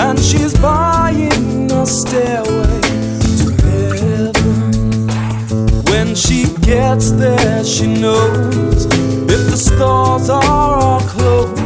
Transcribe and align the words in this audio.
and 0.00 0.18
she's 0.18 0.54
buying 0.58 1.70
a 1.70 1.86
stairway 1.86 2.80
to 3.40 3.48
heaven. 3.62 5.06
When 5.84 6.14
she 6.14 6.46
gets 6.62 7.10
there, 7.12 7.62
she 7.62 7.86
knows 7.86 8.86
if 8.86 9.42
the 9.50 9.56
stores 9.56 10.30
are 10.30 10.42
all 10.44 11.00
closed, 11.00 11.56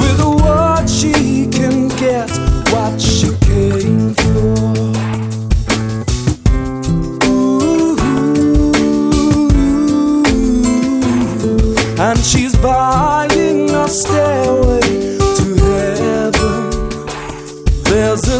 with 0.00 0.20
a 0.20 0.30
word 0.42 0.88
she 0.88 1.12
can 1.50 1.88
get 1.88 2.30
what 2.72 3.00
she 3.00 3.28
came 3.46 4.14
for. 4.14 4.88
And 12.00 12.18
she's 12.18 12.56
buying 12.56 13.70
a 13.70 13.88
stairway 13.88 14.37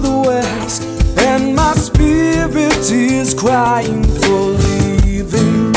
the 0.00 0.18
west, 0.26 0.82
and 1.18 1.54
my 1.54 1.72
spirit 1.74 2.90
is 2.90 3.34
crying 3.34 4.04
for 4.04 4.40
leaving. 4.66 5.74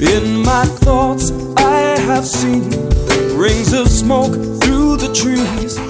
In 0.00 0.42
my 0.42 0.64
thoughts, 0.64 1.32
I 1.56 1.98
have 2.06 2.26
seen 2.26 2.70
rings 3.36 3.72
of 3.72 3.88
smoke 3.88 4.32
through 4.62 4.96
the 4.96 5.12
trees 5.12 5.87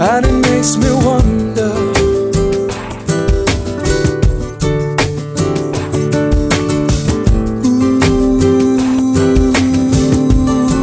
And 0.00 0.24
it 0.24 0.32
makes 0.48 0.76
me 0.76 0.90
wonder. 0.92 1.72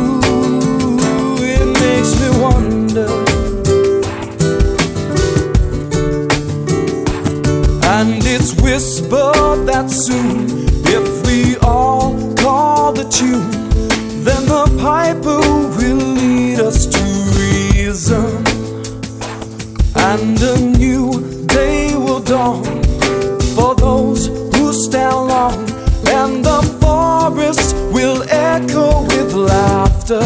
Ooh, 0.05 1.37
it 1.41 1.65
makes 1.79 2.11
me 2.19 2.29
wonder. 2.41 3.07
And 7.87 8.21
it's 8.25 8.53
whispered 8.61 9.65
that 9.67 9.89
soon, 9.89 10.64
And 20.17 20.41
a 20.41 20.57
new 20.77 21.45
day 21.45 21.93
will 21.93 22.21
dawn 22.21 22.63
for 23.53 23.75
those 23.75 24.27
who 24.27 24.71
stand 24.71 25.27
long, 25.27 25.69
and 26.07 26.41
the 26.41 26.61
forest 26.79 27.75
will 27.91 28.23
echo 28.29 29.01
with 29.01 29.33
laughter. 29.33 30.21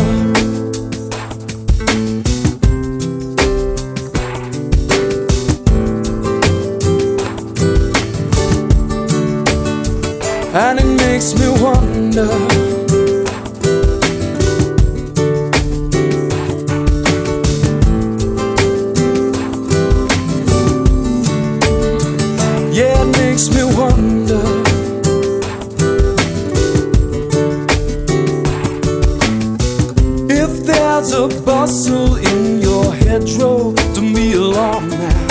And 10.53 10.79
it 10.79 10.85
makes 11.01 11.33
me 11.33 11.49
wonder. 11.63 12.58
A 31.19 31.27
bustle 31.41 32.15
in 32.15 32.61
your 32.61 32.93
hedgerow 32.93 33.73
to 33.93 34.01
me 34.01 34.35
along 34.35 34.87
now, 34.89 35.27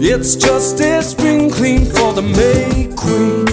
it's 0.00 0.34
just 0.34 0.80
a 0.80 1.00
spring 1.00 1.48
clean 1.48 1.84
for 1.86 2.12
the 2.12 2.22
May 2.22 2.90
Queen. 2.96 3.46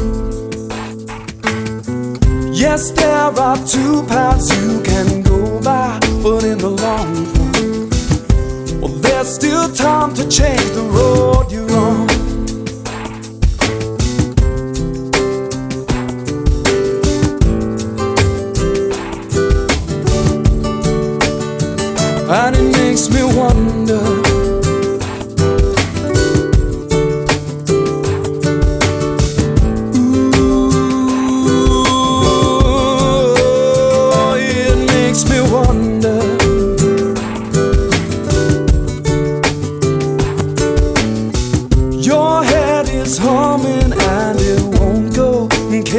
Yes, 2.52 2.90
there 2.92 3.32
are 3.40 3.58
two 3.68 4.04
paths 4.08 4.50
you 4.60 4.82
can 4.82 5.22
go 5.22 5.62
by, 5.62 6.00
but 6.24 6.44
in 6.44 6.58
the 6.58 6.70
long 6.70 7.14
run, 7.36 8.82
well, 8.82 9.00
there's 9.00 9.30
still 9.32 9.72
time 9.72 10.16
to 10.16 10.28
change 10.28 10.70
the 10.72 10.82
road 10.82 11.52
you're 11.52 11.72
on. 11.72 11.99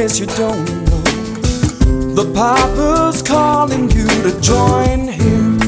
Case 0.01 0.19
you 0.19 0.25
don't 0.25 0.65
know. 0.87 1.01
The 2.17 2.25
Papa's 2.33 3.21
calling 3.21 3.87
you 3.91 4.07
to 4.25 4.31
join 4.41 5.01
him. 5.21 5.59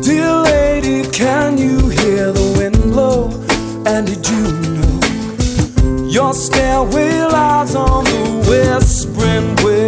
Dear 0.00 0.32
lady, 0.52 1.10
can 1.10 1.58
you 1.58 1.88
hear 1.88 2.30
the 2.30 2.54
wind 2.56 2.80
blow? 2.92 3.30
And 3.84 4.06
did 4.06 4.22
you 4.32 4.44
know 4.76 6.06
your 6.08 6.32
stairway 6.34 7.20
lies 7.22 7.74
on 7.74 8.04
the 8.04 8.24
whispering 8.48 9.48
wind? 9.64 9.81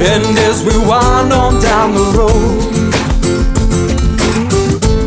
And 0.00 0.38
as 0.38 0.62
we 0.64 0.78
wind 0.78 1.32
on 1.32 1.60
down 1.60 1.94
the 1.94 2.06
road, 2.16 2.78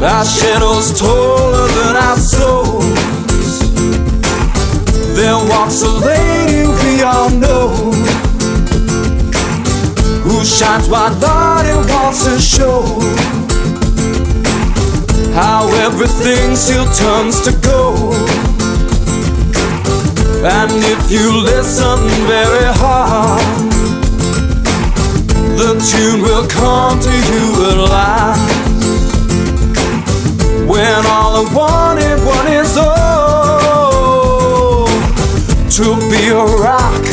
our 0.04 0.26
shadows 0.26 1.00
taller 1.00 1.68
than 1.78 1.96
our 1.96 2.18
souls. 2.18 3.62
There 5.16 5.38
walks 5.50 5.82
a 5.84 5.90
lady 5.90 6.68
we 6.68 7.04
all 7.04 7.30
know 7.30 7.70
who 10.24 10.44
shines 10.44 10.90
light 10.90 11.14
and 11.66 11.90
wants 11.90 12.26
to 12.26 12.40
show 12.40 12.82
how 15.34 15.70
everything 15.86 16.56
still 16.56 16.86
turns 16.86 17.40
to 17.42 17.52
gold. 17.62 18.30
And 20.44 20.72
if 20.72 21.12
you 21.12 21.44
listen 21.44 22.10
very 22.28 22.74
hard, 22.82 23.61
the 25.62 25.78
tune 25.78 26.22
will 26.24 26.48
come 26.48 27.00
to 27.00 27.12
you 27.12 27.46
at 27.70 27.78
last. 27.94 28.42
When 30.66 31.06
all 31.06 31.38
I 31.38 31.44
wanted, 31.54 32.18
what 32.26 32.46
is 32.50 32.78
all 32.78 33.68
to 35.78 35.96
be 36.10 36.30
a 36.30 36.44
rock 36.66 37.06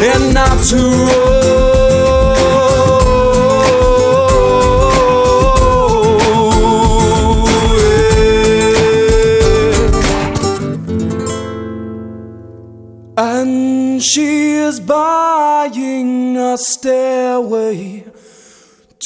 and 0.00 0.32
not 0.32 0.56
to 0.72 0.80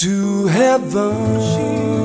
to 0.05 0.47
heaven. 0.49 2.04